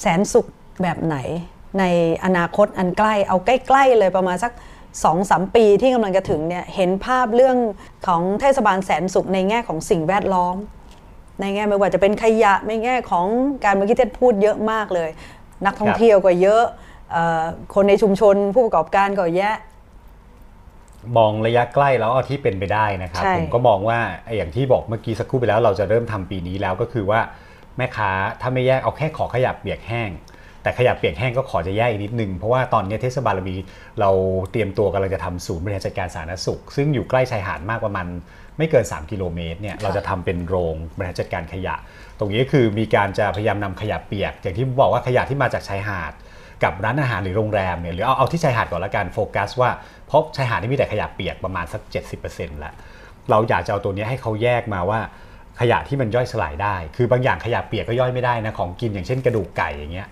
[0.00, 0.46] แสนสุข
[0.82, 1.16] แบบไหน
[1.78, 1.84] ใน
[2.24, 4.52] อนาคตอันใกล้เอาใกล้ๆเลยประมาณสัก
[5.04, 7.56] สองสามปีที่กำลังจะถึงเนี่ยเห็นภาพเรื่อง
[8.06, 10.56] ของเทศบาลแสนสุขในแง่ของสิ่งแวดล้อม
[11.40, 13.26] ในแง่ไม่ว่าจะเป็นขยะในแง่ของ
[13.64, 15.10] การเมื่อกี้เท็ดพูดเยอะมากเลย
[15.64, 16.64] นักท่องเที่ยวก็เยอะ
[17.14, 19.54] ออคนในชุมชนผู้ประกอบการก็แยะ
[21.16, 27.20] มองระยะใกล้แล้วเอาที่เป็นไปได้นะครับ ใช่ ผมก็มองว่าไอ้อย่างที่บอกเมื่อกี้สักครู่ไปแล้วเราจะเริ่มทำปีนี้แล้วก็คือว่า
[27.76, 30.10] แม่ค้าถ้าไม่แยกเอาแค่ขอขยะเปียกแห้ง
[30.62, 33.56] แต่ขยะเปียกแห้งก็ขอจะแยกอีกนิดนึง เพราะว่าตอนนี้เทศบาลเรามี
[34.00, 34.10] เรา
[34.50, 38.06] เตรียมตัวกำลังจะทำศูนย์บริหารจัดการสาธารณสุข ซึ่งอยู่ใกล้ชายหาดมากประมาณ
[38.58, 41.74] ไม่เกิน 3 กิโลเมตรเนี่ยเราจะทำเป็นโรงบริหารจัดการขยะ
[42.18, 46.12] ตรงนี้ก็คือมีการจะพยายามนำขยะเปียก อย่างที่ผมบอกว่าขยะที่มาจากชายหาด
[46.64, 49.70] กับร้านอาหารหรือโรงแรมเนี่ยหรือเอาเอาที่ชายหาดก่อนละกันโฟกัสว่า
[50.06, 51.82] เพราะชายหาดนี่มีแต่ขยะเปียกประมาณสัก
[52.20, 52.72] 70%แล้ว
[53.30, 55.00] เราอยากจะเอาตัวเนี้ยให้เขาแยกมาว่า
[55.60, 60.08] ขยะที่มันย่อยสลายได้ คือบางอย่างขยะเปียกก็ย่อยไม่ได้นะ ของกินอย่างเช่นกระดูกไก่อย่างเงี้ย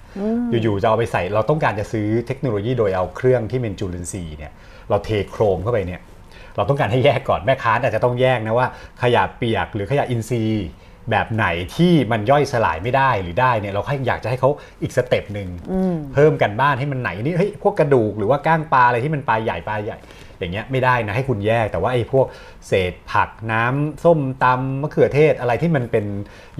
[0.62, 4.52] อยู่ๆจะเอาไปใส่ เราต้องการจะซื้อเทคโนโลยีโดยเอาเครื่องที่เป็นจุลินทรีย์เนี่ย
[4.88, 6.00] เราเทโครมเข้าไปเนี่ย
[6.56, 8.68] เราต้องการให้แยกก่อนแม่ค้าอาจจะต้องแยกนะว่า
[9.02, 10.66] ขยะเปียกหรือขยะอินทรีย์
[11.10, 14.50] แบบไหนที่มันย่อยสลายไม่ได้หรือได้เนี่ยเราให้อยากจะให้เขา
[14.82, 15.48] อีกสเต็ปหนึ่ง
[16.14, 19.98] เพิ่มกันบ้านให้มันไหนนี่เฮ้ยพวกกระดูกหรือว่าก้างปลาอะไรที่มันปลาใหญ่ปลาใหญ่
[20.38, 22.26] อย่างเงี้ยไม่ได้นะให้คุณแยก แต่ว่าไอ้พวก
[22.66, 26.04] เศษผักน้ำส้มตำมะเขือเทศอะไรที่มันเป็น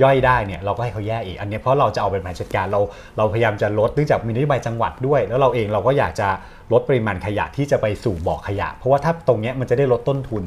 [0.03, 2.81] ย่อยได้เนี่ยเราก็ให้เขาแยกอีกอันเนี้ยเพราะเราจะเอาเป็นแผนจัดการเรา
[3.17, 6.29] เราพยายามจะลดเนื่องจากมีนโยบายจังหวัดด้วย แล้วเราเองเราก็อยากจะ
[6.73, 10.45] ลดปริมาณขยะที่จะไปสู่บ่อขยะ เพราะว่าถ้าตรงเนี้ยมันจะได้ลดต้นทุน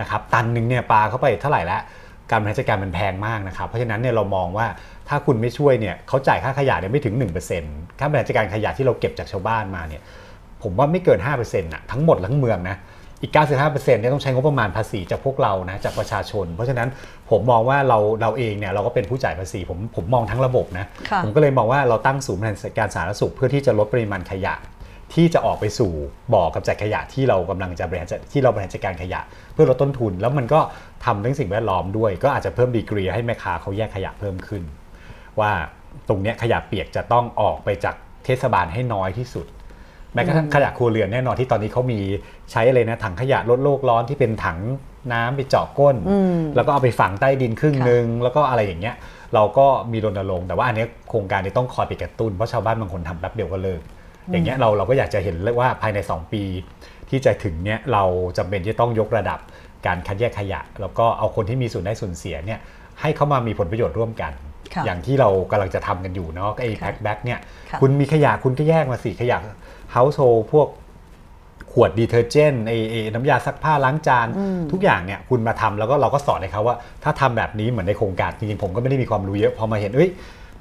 [0.00, 1.82] นะครับตันหนึ่งเนี่ยปลาเข้าไปเท่าไหร่แล้ว
[2.30, 4.66] การบริหารจัดการมันแพงมากนะครับ เพราะฉะนั้นเนี่ยเรามองว่า
[5.08, 7.14] ถ้าคุณไม่ช่วยเนี่ยเขาจ่ายค่าขยะเนี่ยไม่ถึง
[7.56, 10.02] 1%ค่าบริหารจัดการขยะที่เราเก็บจากชาวบ้านมาเนี่ย
[10.62, 12.76] ผมว่าไม่เกิน5%นะทั้งหมดทั้งเมืองนะ
[13.22, 13.32] อีก
[13.62, 16.88] 95%เนี่ยต้องใช้งบประมาณภาษีจากพวกเรานะจากประชาชน เพราะฉะนั้น
[17.30, 24.54] ผมมองว่าเราเราเองเนี่ยเราก็เป็นผู้จ่ายภาษีผมผมมองทั้งระบบนะค่ะผมก็เลยมองว่าเราตั้งศูนย์บริหารจัดการสาธารณสุขเพื่อที่จะลดปริมาณขยะ
[25.14, 25.92] ที่จะออกไปสู่
[26.34, 29.20] บ่อกำจัดขยะที่เรากำลังจะบริหารจัดที่เราบริหารจัดการขยะ
[29.52, 30.60] เพื่อลดต้นทุน แล้วมันก็
[31.04, 34.62] ทำเรื่องสิ่งแวดล้อมด้วย ก็อาจจะเพิ่มดีกรีให้แม่ค้าเขาแยกขยะเพิ่มขึ้น
[35.40, 35.50] ว่า
[36.08, 37.94] ตรงเนี้ยขยะเปียกจะต้องออกไปจาก
[38.24, 39.46] เทศบาลให้น้อยที่สุด
[40.14, 41.98] แม้กระทั่งขยะครัวเรือนแน่นอนที่ตอนนี้เขามี
[42.50, 44.58] ใช้อะไรนะถังขยะลดโลกร้อนที่เป็นถัง
[45.12, 45.96] น้ำไปเจาะก้น
[46.56, 48.94] แล้วก็เอาไปฝังใต้ดินครึ่งค่ะหนึ่งแล้วก็อะไรอย่างเงี้ย
[49.34, 53.80] เราก็มีรณรงค์แต่ว่าอันเนี้ยโครงการนี้ต้องคอยไปกระตุ้นเพราะชาวบ้านบางคนทำแป๊บเดียวก็เลิก
[54.30, 56.42] อย่างเงี้ยเราเราก็อยากจะเห็นเลยว่าภายใน 2 ปี
[57.10, 58.04] ที่จะถึงเนี้ยเรา
[58.38, 59.38] จำเป็นที่ต้องยกระดับ
[59.86, 62.60] การคัดแยกขยะ แล้วก็เอาคนที่มีส่วนได้ส่วนเสียเนี่ย
[63.00, 64.32] ให้เขามามีผลประโยชน์ร่วมกัน
[64.74, 67.38] ค่ะอย่างที่เรากำลังจะทำกันอยู่เนาะไอ้ค่ะ PackBack เนี่ย
[67.70, 69.38] ค่ะคุณมีขยะคุณก็แยกมาสิขยะ
[69.92, 70.68] เฮาส์โฮพวก
[71.72, 74.26] ขวดดีเทอร์เจนต์ไอ้ไอ้น้ำยาซักผ้าล้างจาน
[74.72, 80.10] ทุกอย่างเนี่ยคุณมาทำแล้วก็เราก็สอนให้เขาว่า ถ้าทำแบบนี้เหมือนในโครงการจริงๆผมก็ไม่ได้มีความรู้เยอะพอมาเห็นเอ้ย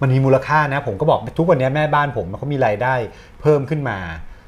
[0.01, 2.93] มันมีมูลค่านะ ผมก็บอกทุกวันนี้แม่บ้านผมเขามีรายได้
[3.41, 3.97] เพิ่มขึ้นมา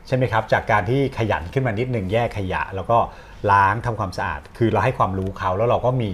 [0.07, 2.97] ใช่ไหมครับ จากการที่ขยันขึ้นมานิดหนึ่งแยกขยะ แล้วก็
[3.51, 6.11] ล้างทำความสะอาด คือเราให้ความรู้เขาแล้วเราก็มี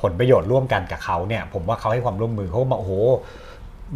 [0.00, 2.94] ผลประโยชน์ร่วมกันกับเขาเนี่ย ผมว่าเขาให้ความร่วมมือเขาก็บอกโอ้โห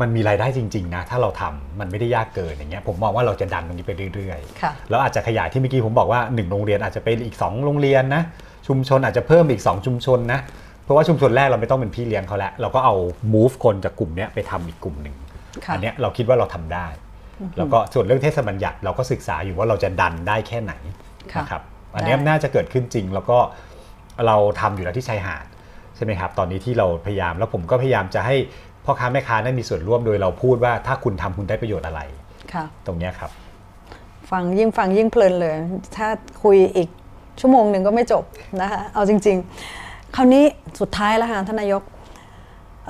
[0.01, 8.23] มันมีรายได้จริงๆนะถ้าเราทำมันไม่ได้ยากเกินอย่างเงี้ยผมมองว่าเราจะดันตรงนี้ไปเรื่อยๆค่ะแล้วอาจจะขยายที่เมื่อกี้ผมบอกว่า1โรงเรียนอาจจะเป็นอีก 2 โรงเรียนนะ
[8.67, 10.41] ชุมชนอาจจะเพิ่มอีก 2 ชุมชนนะ
[10.72, 12.95] เพ ราะว่าชุมชนแรกเราไม่ต้องเป็นพี่เลี้ยงเขาแล้วเราก็เอา
[13.35, 15.17] move คนจากกลุ่มเนี้ยไปทำอีกกลุ่มหนึ่ง
[15.65, 16.87] ค่ะอัเนี้ยเราคิดว่าเราทำได้
[17.59, 20.73] แล้วก็ส่วนเรื่องเทศบัญญัติเราก็ศึกษาอยู่ว่าเราจะดันได้แค่ไหน
[21.33, 21.63] ค่ะนะครับ
[21.97, 23.39] อันเนี้ยได้น่าจะเกิดขึ้นจริง แล้วก็
[24.27, 25.45] เราทำอยู่แล้วที่ชายหาด
[25.97, 28.37] ใช่ไหมครับตอนนี้ที่เราพยายามแล้วผมก็พยายามจะให้
[28.85, 32.01] พ่อค้าแม่ค้าได้มีส่วนร่วมโดยเราพูดว่าถ้าคุณทำคุณได้ประโยชน์อะไร
[32.53, 33.31] ค่ะตรงเนี้ยครับ
[34.31, 35.55] ฟังยิ่งฟังยิ่งเพลินเลย
[35.97, 36.09] ถ้า
[36.45, 36.89] คุยอีก
[37.41, 38.25] ชั่วโมงหนึ่งก็ไม่จบ
[38.61, 39.82] นะคะเอาจริง ๆ
[40.17, 40.45] คราวนี้
[40.81, 41.83] สุดท้ายแล้วค่ะท่านนายก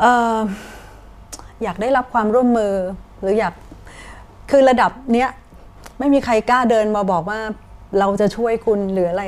[0.01, 0.39] เอ่อ
[1.63, 2.75] อยากได้รับความร่วมมือ
[3.21, 3.55] หรืออยาก
[4.51, 5.29] คือระดับเนี้ย
[5.99, 7.41] ไม่มีใครกล้าเดินมาบอกว่า
[7.99, 9.25] เราจะช่วยคุณหรืออะไร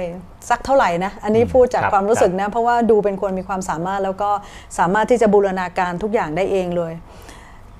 [0.51, 4.31] สักเท่าไหร่นะ อันนี้พูดจากครับความรู้สึกนะ เพราะว่าดูเป็นคนมีความสามารถแล้วก็
[4.79, 6.93] สามารถที่จะบูรณาการทุกอย่างได้เองเลย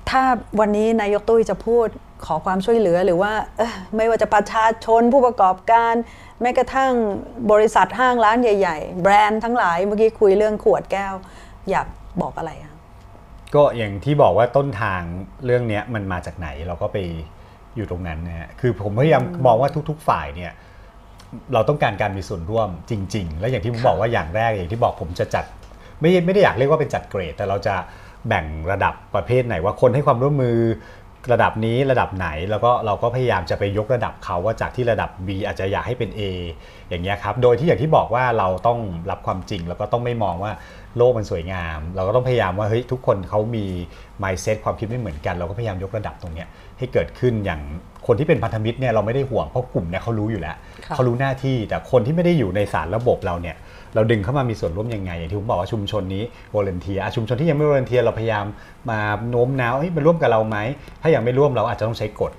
[0.09, 0.21] ถ้า
[0.59, 1.87] วันนี้นายกตุ้ยจะพูด
[2.25, 5.93] ขอความช่วยเหลือหรือว่าเอ้อไม่ว่าจะประชาชนผู้ประกอบการ
[6.41, 6.91] แม้กระทั่ง
[7.51, 11.13] บริษัทห้างร้านใหญ่ ๆ แบรนด์ทั้งหลายเมื่อกี้คุยเรื่องขวดแก้ว
[11.69, 11.87] อยาก
[12.21, 12.75] บอกอะไรคะ
[13.55, 15.01] ก็อย่างที่บอกว่าต้นทาง
[15.45, 16.97] เรื่องเนี้ยมันมาจากไหนเราก็ไป
[17.75, 20.51] อยู่ตรงนั้นนะฮะคือผมพยายามมองว่าทุก ๆ ฝ่ายเนี่ย
[21.53, 25.45] เราต้องการการมีส่วนร่วมจริง ๆ แล้วอย่างที่ผมค่ะบอกว่าอย่างแรกอย่างที่บอกผมจะจัด
[25.99, 27.75] ไม่ไม่ได้อยากเรียกว่าเป็นจัดเกรด แต่เราจะ
[28.27, 30.57] แบ่งระดับประเภทไหนว่าคนให้ความร่วมมือ
[31.33, 36.21] ระดับนี้ระดับไหนแล้วก็เราก็พยายามจะไปยกระดับเขาว่าจากที่ระดับ B อาจจะอยากให้เป็น A
[36.89, 38.79] อย่างเงี้ยครับโดยที่อย่างที่บอกว่าเราต้อง
[39.11, 40.51] รับความจริง แล้วก็ต้องไม่มองว่า
[40.97, 43.65] โลกมันสวยงาม เราก็ต้องพยายามว่าเฮ้ยทุกคนเขามี
[44.23, 47.61] mindset ความคิดไม่เหมือนกัน เราก็พยายามยกระดับตรงเนี้ยให้เกิดขึ้นอย่าง
[48.07, 53.55] คนที่เป็นพันธมิตรเนี่ยเราไม่ได้ห่วงเพราะกลุ่มเนี่ยเขารู้อยู่แล้วค่ะเขารู้หน้าที่แต่คนที่ไม่ได้อยู่ในสารระบบเราเนี่ย
[53.95, 56.23] เราดึงเข้ามามีส่วนร่วมยังไง อย่างที่ผมบอกว่าชุมชนนี้
[56.55, 58.45] volunteer ชุมชนที่ยังไม่ volunteer เราพยายาม
[58.89, 60.57] มาโน้มน้าวให้มาร่วมกับเราไหม
[61.01, 62.31] ถ้ายังไม่ร่วมเราอาจจะต้องใช้กฎ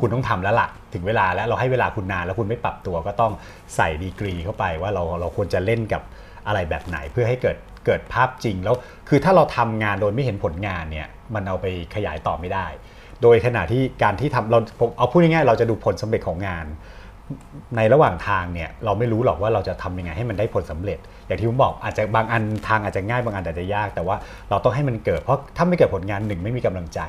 [0.00, 3.32] คุณต้องทำแล้วล่ะถึงเวลาแล้วเราให้เวลาคุณนานแล้วคุณไม่ปรับตัวก็ต้อง
[3.76, 6.02] ใส่ดีกรีเข้าไปว่าเราเราควรจะเล่นกับ
[6.46, 7.56] อะไรแบบไหนเพื่อให้เกิด
[7.86, 8.76] เกิดภาพจริงแล้ว
[9.08, 12.66] คือถ้าเราทำงานโดยไม่เห็นผลงานเนี่ยมันเอาไปขยายต่อไม่ได้
[13.22, 16.66] โดยขณะที่การที่ทำเราผมเอาพูดง่ายๆเราจะดูผลสำเร็จของงาน
[17.76, 24.16] ในระหว่างทางเนี่ยเราไม่รู้หรอกว่าเราจะทำยังไงให้มันได้ผลสำเร็จ อย่างที่ผมบอกอาจจะบางอันทางอาจจะง่ายบางอันอาจจะยาก แต่ว่า
[24.50, 27.00] เราต้องให้มันเกิด เพราะถ้าไม่เกิดผลงานหนึ่งไม่มีกำลังใจ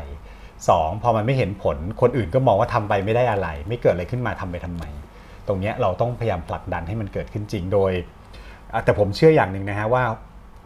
[0.69, 4.83] สองพอมันไม่เห็นผลคนอื่นก็มองว่าทำไปไม่ได้อะไร ไม่เกิดอะไรขึ้นมาทำไปทำไม
[5.47, 7.91] ตรงเนี้ยเราต้องพยายามผลักดันให้มันเกิดขึ้นจริงโดย
[8.73, 10.03] อะแต่ผมเชื่ออย่างหนึ่งนะฮะว่า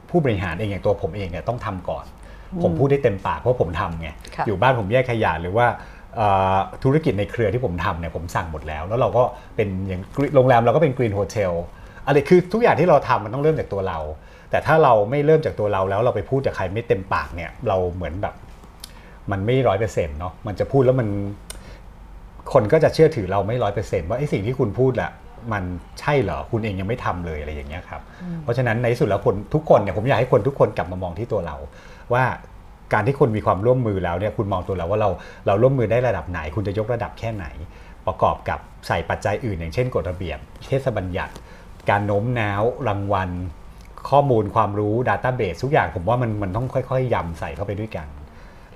[0.09, 2.05] ผู้บริหารเองอย่างตัวผมเองเนี่ยต้องทำก่อน
[2.63, 6.02] ผมพูดได้เต็มปากเพราะผมทำไงค่ะอยู่บ้านผมแยกขยะหรือว่าเอ่อ
[6.84, 9.23] ธุรกิจในเครือที่ผมทำเนี่ยผมสั่งหมดแล้ว แล้วเราก็
[9.56, 10.02] เป็นอย่าง
[10.36, 11.54] โรงแรมเราก็เป็นกรีนโฮเทล
[12.06, 13.99] อะไรคือทุกอย่างที่เราทำมันต้องเริ่มจากตัวเรา
[14.49, 18.36] แต่ถ้าเราไม่เริ่มจากตัวเราแล้วเราไปพูดกับใครไม่เต็มปากเนี่ย เราเหมือนแบบ
[19.32, 21.08] มันไม่ร้อยเปอร์เซ็นต์เนาะมันจะพูดแล้วมัน
[22.54, 25.12] คนก็จะเชื่อถือเราไม่ร้อยเปอร์เซ็นต์ว่าไอ้สิ่งที่คุณพูดแหละ
[25.54, 25.63] มัน
[25.99, 28.02] ใช่เหรอคุณเองยังไม่ทำเลยอะไรอย่างเงี้ยครับ
[28.43, 31.56] เพราะฉะนั้นในสุดแล้วคนทุกคนเนี่ยผมอยากให้คนทุกคนกลับมามองที่ตัวเรา
[32.13, 32.23] ว่า
[32.93, 35.10] การที่คุณมีความร่วมมือแล้วเนี่ยคุณมองตัวเราว่าเรา
[35.47, 37.45] เราร่วมมือได้ระดับไหน คุณจะยกระดับแค่ไหน
[38.08, 41.34] ประกอบกับใส่ปัจจัยอื่น อย่างเช่นกฎระเบียบ เทศบัญญัติ
[41.89, 43.29] การโน้มน้าวรางวัล
[44.10, 48.08] ข้อมูลความรู้ Database ทุกอย่างผมว่ามันมันต้องค่อยๆยำใส่เข้าไปด้วยกัน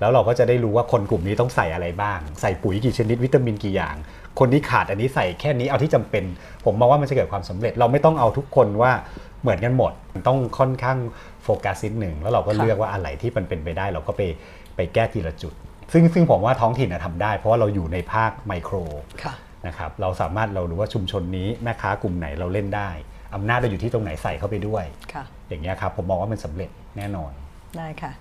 [0.00, 3.96] แล้วเราก็จะได้รู้ว่าคนกลุ่มนี้ต้องใส่อะไรบ้าง ใส่ปุ๋ยกี่ชนิดวิตามินกี่อย่าง
[4.38, 6.24] คนนี้ขาดอันนี้ใส่แค่นี้เอาที่จำเป็น
[6.64, 8.92] ผมมองว่ามันจะเกิดความสำเร็จเราไม่ต้องเอาทุกคนว่า
[9.42, 10.98] เหมือนกันหมดมันต้องค่อนข้าง
[11.44, 14.22] โฟกัสนิดหนึ่งแล้วเราก็ค่ะเลือกว่าอะไรที่มันเป็นไปได้ เราก็ไป
[14.76, 15.54] ไปแก้ทีละจุด
[15.92, 18.76] ซึ่งซึ่งผมว่าท้องถิ่นนะทำได้ เพราะว่าเราอยู่ในภาคไมโคร
[19.22, 19.34] ค่ะ
[19.66, 22.90] นะครับเราสามารถเรารู้ว่าชุมชนนี้แม่ค้ากลุ่มไหนเราเล่นได้
[23.34, 27.32] อำนาจเราอยู่ที่ตรงไหนใส่เข้าไปด้วยค่ะอย่างเงี้ยครับผมมองว่ามันสำเร็จแน่นอน
[27.78, 28.12] ได้ค่ะ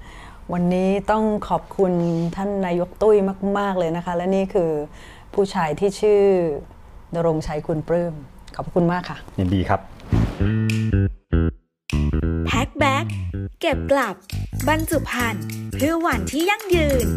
[0.54, 1.92] วันนี้ต้องขอบคุณ
[2.36, 3.16] ท่านนายกตุ้ย
[3.58, 4.72] มาก ๆ เลยนะคะ และนี่คือ
[5.34, 6.22] ผู้ชายที่ชื่อ
[7.16, 8.14] นรงค์ชัยคุณปลื้ม
[8.58, 10.97] ขอบคุณมากค่ะ ยินดีครับแพ็คแบ็ก
[13.62, 14.16] เก็บกลับ
[14.68, 17.08] บรรจุภัณฑ์เพื่อหวานที่ยั่งยืน